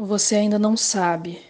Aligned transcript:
Você 0.00 0.36
ainda 0.36 0.60
não 0.60 0.76
sabe. 0.76 1.44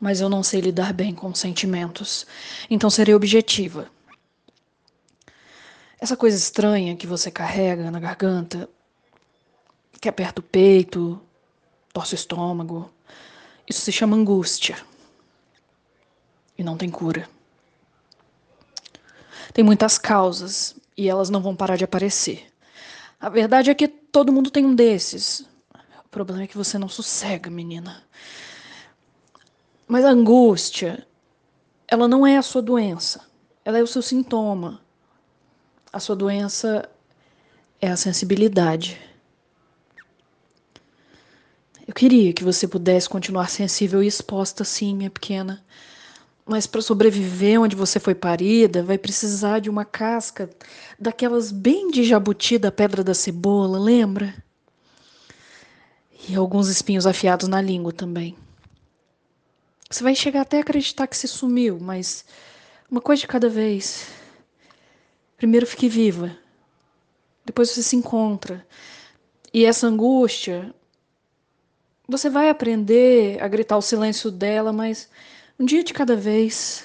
Mas 0.00 0.20
eu 0.20 0.28
não 0.28 0.42
sei 0.42 0.60
lidar 0.60 0.92
bem 0.92 1.14
com 1.14 1.32
sentimentos. 1.32 2.26
Então 2.68 2.90
serei 2.90 3.14
objetiva. 3.14 3.88
Essa 6.00 6.16
coisa 6.16 6.36
estranha 6.36 6.96
que 6.96 7.06
você 7.06 7.30
carrega 7.30 7.92
na 7.92 8.00
garganta, 8.00 8.68
que 10.00 10.08
aperta 10.08 10.40
o 10.40 10.42
peito, 10.42 11.20
torce 11.92 12.14
o 12.14 12.16
estômago, 12.16 12.90
isso 13.68 13.82
se 13.82 13.92
chama 13.92 14.16
angústia. 14.16 14.76
E 16.58 16.64
não 16.64 16.76
tem 16.76 16.90
cura. 16.90 17.30
Tem 19.54 19.62
muitas 19.64 19.96
causas 19.96 20.74
e 20.96 21.08
elas 21.08 21.30
não 21.30 21.40
vão 21.40 21.54
parar 21.54 21.76
de 21.76 21.84
aparecer. 21.84 22.48
A 23.20 23.28
verdade 23.28 23.70
é 23.70 23.74
que 23.76 23.86
todo 23.86 24.32
mundo 24.32 24.50
tem 24.50 24.66
um 24.66 24.74
desses. 24.74 25.48
O 26.10 26.12
problema 26.12 26.42
é 26.42 26.46
que 26.48 26.56
você 26.56 26.76
não 26.76 26.88
sossega, 26.88 27.48
menina. 27.48 28.02
Mas 29.86 30.04
a 30.04 30.10
angústia, 30.10 31.06
ela 31.86 32.08
não 32.08 32.26
é 32.26 32.36
a 32.36 32.42
sua 32.42 32.60
doença. 32.60 33.24
Ela 33.64 33.78
é 33.78 33.82
o 33.82 33.86
seu 33.86 34.02
sintoma. 34.02 34.80
A 35.92 36.00
sua 36.00 36.16
doença 36.16 36.90
é 37.80 37.88
a 37.88 37.96
sensibilidade. 37.96 39.00
Eu 41.86 41.94
queria 41.94 42.32
que 42.32 42.42
você 42.42 42.66
pudesse 42.66 43.08
continuar 43.08 43.48
sensível 43.48 44.02
e 44.02 44.08
exposta, 44.08 44.64
sim, 44.64 44.96
minha 44.96 45.10
pequena. 45.10 45.64
Mas 46.44 46.66
para 46.66 46.82
sobreviver 46.82 47.60
onde 47.60 47.76
você 47.76 48.00
foi 48.00 48.16
parida, 48.16 48.82
vai 48.82 48.98
precisar 48.98 49.60
de 49.60 49.70
uma 49.70 49.84
casca 49.84 50.50
daquelas 50.98 51.52
bem 51.52 51.88
de 51.88 52.02
jabuti 52.02 52.58
da 52.58 52.72
pedra 52.72 53.04
da 53.04 53.14
cebola, 53.14 53.78
lembra? 53.78 54.34
E 56.28 56.34
alguns 56.34 56.68
espinhos 56.68 57.06
afiados 57.06 57.48
na 57.48 57.60
língua 57.60 57.92
também. 57.92 58.36
Você 59.90 60.04
vai 60.04 60.14
chegar 60.14 60.42
até 60.42 60.58
a 60.58 60.60
acreditar 60.60 61.06
que 61.06 61.16
se 61.16 61.26
sumiu, 61.26 61.78
mas 61.80 62.24
uma 62.90 63.00
coisa 63.00 63.20
de 63.20 63.26
cada 63.26 63.48
vez. 63.48 64.06
Primeiro 65.36 65.66
fique 65.66 65.88
viva. 65.88 66.36
Depois 67.44 67.70
você 67.70 67.82
se 67.82 67.96
encontra. 67.96 68.66
E 69.52 69.64
essa 69.64 69.86
angústia, 69.86 70.72
você 72.06 72.30
vai 72.30 72.48
aprender 72.48 73.42
a 73.42 73.48
gritar 73.48 73.76
o 73.76 73.82
silêncio 73.82 74.30
dela, 74.30 74.72
mas 74.72 75.08
um 75.58 75.64
dia 75.64 75.84
de 75.84 75.92
cada 75.92 76.16
vez. 76.16 76.84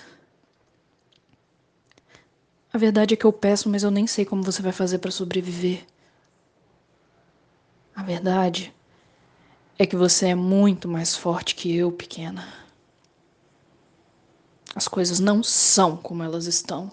A 2.74 2.78
verdade 2.78 3.14
é 3.14 3.18
que 3.18 3.26
eu 3.26 3.32
peço, 3.34 3.70
mas 3.70 3.84
eu 3.84 3.92
nem 3.92 4.06
sei 4.06 4.26
como 4.26 4.44
você 4.44 4.62
vai 4.62 4.72
fazer 4.72 4.98
para 4.98 5.12
sobreviver. 5.12 5.86
A 7.96 8.04
verdade 8.04 8.75
é 9.78 9.86
que 9.86 9.96
você 9.96 10.28
é 10.28 10.36
muito 10.36 10.88
mais 10.88 11.16
forte 11.16 11.56
que 11.56 11.76
eu, 11.76 11.92
pequena. 11.92 12.48
As 14.74 14.88
coisas 14.88 15.20
não 15.20 15.42
são 15.42 15.98
como 15.98 16.24
elas 16.24 16.46
estão. 16.46 16.92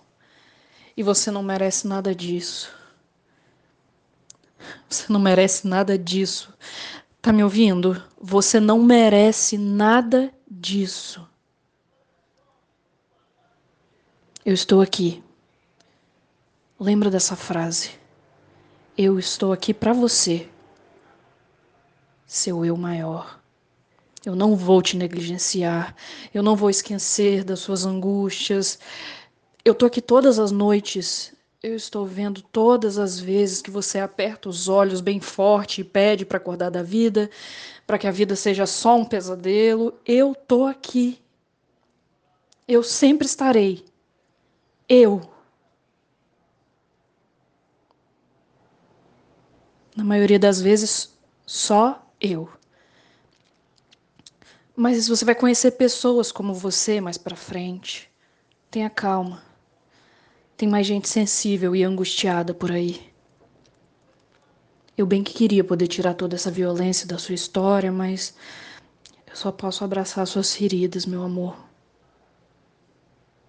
E 0.97 1.03
você 1.03 1.31
não 1.31 1.43
merece 1.43 1.87
nada 1.87 2.15
disso. 2.15 2.73
Você 4.89 5.13
não 5.13 5.21
merece 5.21 5.67
nada 5.67 5.99
disso. 5.99 6.53
Tá 7.21 7.33
me 7.33 7.43
ouvindo? 7.43 8.03
Você 8.21 8.61
não 8.61 8.83
merece 8.83 9.57
nada 9.57 10.33
disso. 10.51 11.27
Eu 14.45 14.55
estou 14.55 14.81
aqui. 14.81 15.23
Lembra 16.79 17.11
dessa 17.11 17.37
frase? 17.37 17.93
Eu 18.99 19.19
estou 19.19 19.53
aqui 19.53 19.73
para 19.73 19.93
você, 19.93 20.49
seu 22.33 22.65
eu 22.65 22.79
maior. 22.79 23.39
Eu 24.25 24.35
não 24.35 24.57
vou 24.57 24.81
te 24.81 24.97
negligenciar, 24.97 25.95
eu 26.33 26.43
não 26.43 26.57
vou 26.57 26.71
esquecer 26.71 27.45
das 27.45 27.61
suas 27.61 27.85
angústias. 27.85 28.79
Eu 29.63 29.75
tô 29.75 29.85
aqui 29.85 30.01
todas 30.01 30.39
as 30.39 30.51
noites. 30.51 31.35
Eu 31.63 31.77
estou 31.77 32.07
vendo 32.07 32.41
todas 32.41 32.97
as 32.99 33.21
vezes 33.21 33.61
que 33.61 33.71
você 33.71 33.99
aperta 33.99 34.49
os 34.49 34.67
olhos 34.67 35.03
bem 35.03 35.21
forte 35.21 35.83
e 35.83 35.85
pede 35.85 36.25
para 36.25 36.39
acordar 36.39 36.71
da 36.71 36.83
vida, 36.83 37.31
para 37.87 37.99
que 37.99 38.07
a 38.07 38.11
vida 38.11 38.35
seja 38.35 38.65
só 38.65 38.97
um 38.97 39.05
pesadelo. 39.05 39.93
Eu 40.07 40.35
tô 40.35 40.65
aqui. 40.65 41.21
Eu 42.67 42.83
sempre 42.83 43.27
estarei 43.27 43.85
eu. 44.89 45.21
Na 49.95 50.03
maioria 50.03 50.39
das 50.39 50.63
vezes, 50.63 51.13
só 51.47 52.02
eu. 52.23 52.49
Mas 54.75 55.09
você 55.09 55.25
vai 55.25 55.35
conhecer 55.35 55.73
pessoas 55.73 56.33
como 56.33 56.55
você 56.55 57.01
mais 57.01 57.19
para 57.19 57.37
frente. 57.37 58.11
Tenha 58.71 58.89
calma. 58.89 59.43
Tem 60.57 60.69
mais 60.69 60.87
gente 60.87 61.09
sensível 61.09 61.77
e 61.77 61.83
angustiada 61.83 62.55
por 62.55 62.71
aí. 62.71 63.13
Eu 64.97 65.05
bem 65.05 65.25
que 65.25 65.35
queria 65.35 65.65
poder 65.65 65.89
tirar 65.89 66.15
toda 66.15 66.37
essa 66.37 66.51
violência 66.51 67.07
da 67.07 67.19
sua 67.19 67.35
história, 67.35 67.91
mas 67.91 68.35
eu 69.27 69.35
só 69.35 69.51
posso 69.51 69.85
abraçar 69.85 70.27
suas 70.27 70.55
feridas, 70.55 71.05
meu 71.05 71.23
amor. 71.23 71.57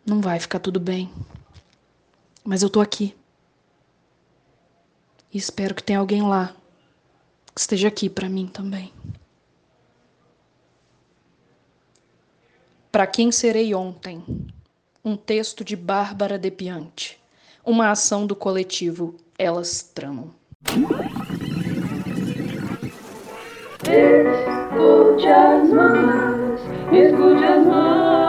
Não 0.05 0.19
vai 0.19 0.39
ficar 0.39 0.59
tudo 0.59 0.79
bem. 0.79 1.13
Mas 2.43 2.63
eu 2.63 2.69
tô 2.69 2.81
aqui. 2.81 3.15
E 5.31 5.37
espero 5.37 5.75
que 5.75 5.83
tenha 5.83 5.99
alguém 5.99 6.21
lá 6.21 6.55
que 7.53 7.61
esteja 7.61 7.87
aqui 7.87 8.09
para 8.09 8.27
mim 8.27 8.47
também. 8.47 8.91
Para 12.91 13.07
quem 13.07 13.31
serei 13.31 13.73
ontem? 13.73 14.23
Um 15.03 15.15
texto 15.15 15.63
de 15.63 15.75
Bárbara 15.75 16.37
Depiante. 16.37 17.19
Uma 17.65 17.91
ação 17.91 18.27
do 18.27 18.35
coletivo 18.35 19.15
Elas 19.37 19.81
Tramam. 19.81 20.29
Escute 23.83 25.27
as 25.27 25.69
mãos, 25.69 26.61
escute 26.91 27.43
as 27.43 27.65
mãos. 27.65 28.22